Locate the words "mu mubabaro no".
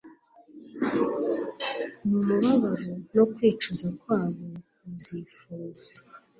2.07-3.23